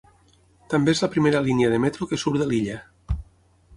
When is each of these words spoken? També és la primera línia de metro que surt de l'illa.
També 0.73 0.95
és 0.95 1.01
la 1.03 1.09
primera 1.15 1.41
línia 1.49 1.69
de 1.73 1.81
metro 1.85 2.07
que 2.13 2.19
surt 2.23 2.43
de 2.45 2.49
l'illa. 2.53 2.81